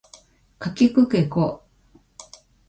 [0.57, 1.63] かきくけこ